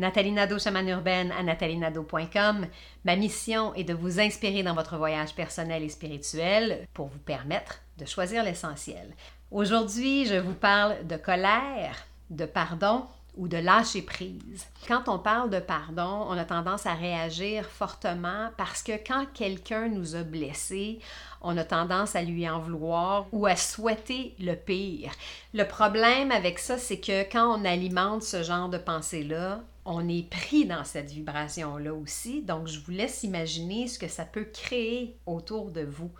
[0.00, 2.66] Nathalie Nadeau, chamane urbaine à nathalienadeau.com.
[3.04, 7.82] Ma mission est de vous inspirer dans votre voyage personnel et spirituel pour vous permettre
[7.98, 9.14] de choisir l'essentiel.
[9.50, 13.04] Aujourd'hui, je vous parle de colère, de pardon
[13.36, 14.66] ou de lâcher prise.
[14.88, 19.88] Quand on parle de pardon, on a tendance à réagir fortement parce que quand quelqu'un
[19.88, 21.00] nous a blessés,
[21.42, 25.12] on a tendance à lui en vouloir ou à souhaiter le pire.
[25.52, 29.60] Le problème avec ça, c'est que quand on alimente ce genre de pensée-là,
[29.92, 32.42] on est pris dans cette vibration-là aussi.
[32.42, 36.12] Donc, je vous laisse imaginer ce que ça peut créer autour de vous.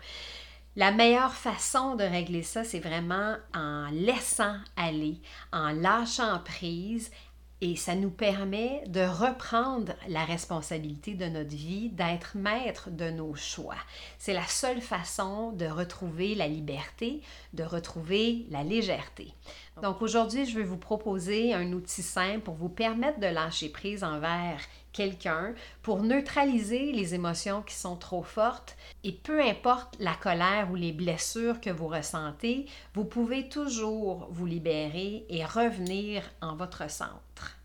[0.75, 5.21] La meilleure façon de régler ça, c'est vraiment en laissant aller,
[5.53, 7.11] en lâchant prise,
[7.61, 13.35] et ça nous permet de reprendre la responsabilité de notre vie, d'être maître de nos
[13.35, 13.77] choix.
[14.17, 17.21] C'est la seule façon de retrouver la liberté,
[17.53, 19.33] de retrouver la légèreté.
[19.81, 24.03] Donc aujourd'hui, je vais vous proposer un outil simple pour vous permettre de lâcher prise
[24.03, 24.59] envers
[24.93, 28.75] quelqu'un, pour neutraliser les émotions qui sont trop fortes.
[29.03, 34.45] Et peu importe la colère ou les blessures que vous ressentez, vous pouvez toujours vous
[34.45, 37.57] libérer et revenir en votre centre.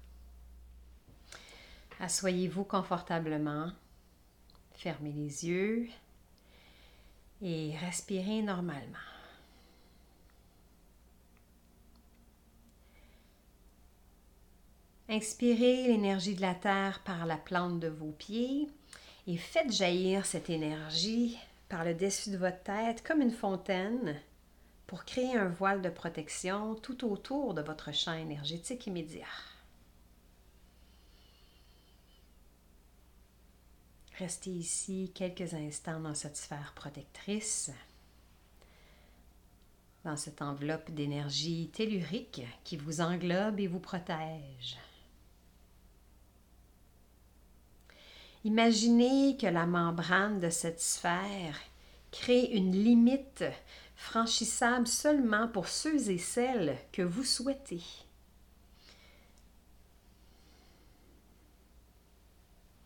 [1.98, 3.70] Assoyez-vous confortablement,
[4.74, 5.88] fermez les yeux
[7.42, 9.15] et respirez normalement.
[15.08, 18.68] Inspirez l'énergie de la terre par la plante de vos pieds
[19.28, 24.20] et faites jaillir cette énergie par le dessus de votre tête comme une fontaine
[24.88, 29.26] pour créer un voile de protection tout autour de votre champ énergétique immédiat.
[34.18, 37.70] Restez ici quelques instants dans cette sphère protectrice,
[40.04, 44.78] dans cette enveloppe d'énergie tellurique qui vous englobe et vous protège.
[48.46, 51.58] Imaginez que la membrane de cette sphère
[52.12, 53.42] crée une limite
[53.96, 57.82] franchissable seulement pour ceux et celles que vous souhaitez.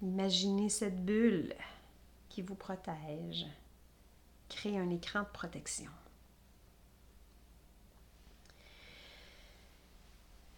[0.00, 1.54] Imaginez cette bulle
[2.30, 3.46] qui vous protège.
[4.48, 5.90] Créez un écran de protection.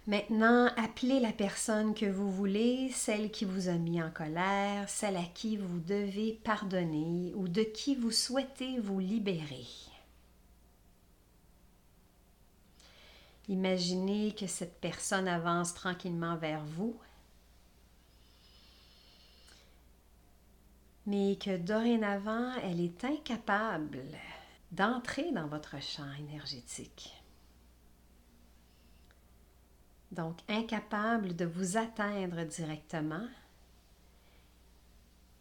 [0.06, 5.16] Maintenant, appelez la personne que vous voulez, celle qui vous a mis en colère, celle
[5.16, 9.66] à qui vous devez pardonner ou de qui vous souhaitez vous libérer.
[13.48, 16.96] Imaginez que cette personne avance tranquillement vers vous
[21.06, 24.04] mais que dorénavant, elle est incapable
[24.70, 27.21] d'entrer dans votre champ énergétique.
[30.12, 33.26] Donc, incapable de vous atteindre directement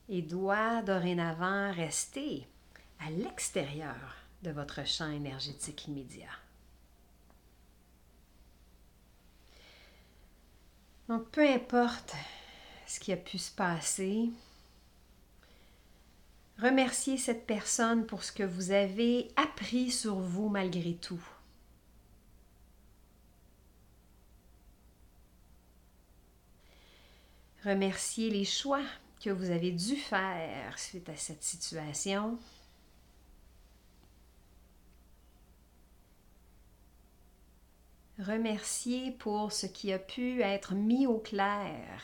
[0.09, 2.47] et doit dorénavant rester
[2.99, 6.31] à l'extérieur de votre champ énergétique immédiat.
[11.07, 12.15] Donc, peu importe
[12.87, 14.31] ce qui a pu se passer,
[16.61, 21.23] Remerciez cette personne pour ce que vous avez appris sur vous malgré tout.
[27.63, 28.83] Remerciez les choix
[29.23, 32.39] que vous avez dû faire suite à cette situation.
[38.17, 42.03] Remerciez pour ce qui a pu être mis au clair,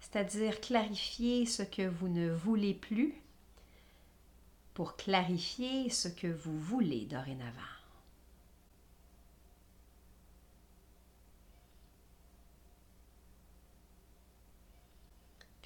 [0.00, 3.14] c'est-à-dire clarifier ce que vous ne voulez plus
[4.74, 7.77] pour clarifier ce que vous voulez dorénavant.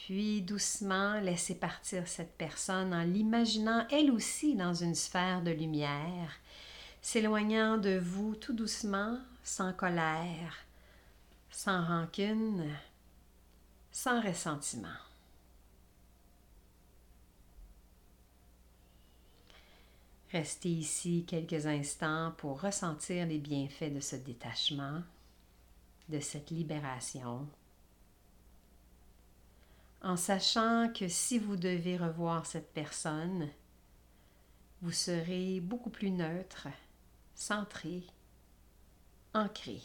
[0.06, 6.40] Puis doucement laissez partir cette personne en l'imaginant elle aussi dans une sphère de lumière,
[7.00, 10.56] s'éloignant de vous tout doucement, sans colère,
[11.50, 12.68] sans rancune,
[13.92, 14.88] sans ressentiment.
[20.32, 25.00] Restez ici quelques instants pour ressentir les bienfaits de ce détachement,
[26.08, 27.46] de cette libération,
[30.02, 33.48] en sachant que si vous devez revoir cette personne,
[34.80, 36.66] vous serez beaucoup plus neutre,
[37.34, 38.02] centré,
[39.32, 39.80] ancré.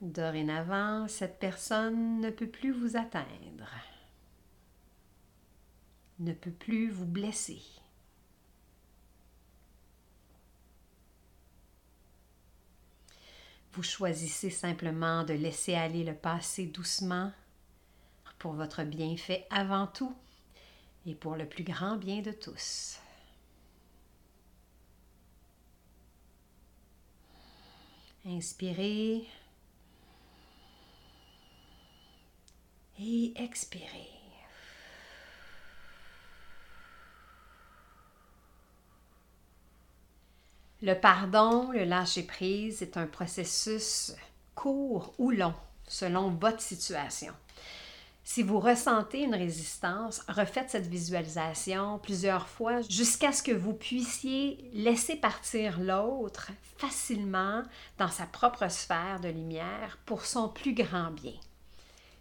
[0.00, 3.70] Dorénavant, cette personne ne peut plus vous atteindre,
[6.18, 7.62] ne peut plus vous blesser.
[13.74, 17.32] Vous choisissez simplement de laisser aller le passé doucement
[18.38, 20.14] pour votre bienfait avant tout
[21.06, 22.98] et pour le plus grand bien de tous.
[28.24, 29.26] Inspirez
[33.00, 34.23] et expirez.
[40.84, 44.12] Le pardon, le lâcher-prise est un processus
[44.54, 45.54] court ou long
[45.88, 47.32] selon votre situation.
[48.22, 54.70] Si vous ressentez une résistance, refaites cette visualisation plusieurs fois jusqu'à ce que vous puissiez
[54.74, 57.62] laisser partir l'autre facilement
[57.96, 61.32] dans sa propre sphère de lumière pour son plus grand bien.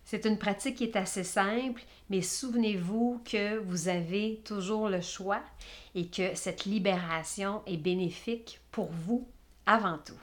[0.05, 5.41] C'est une pratique qui est assez simple, mais souvenez-vous que vous avez toujours le choix
[5.95, 9.27] et que cette libération est bénéfique pour vous
[9.65, 10.19] avant tout.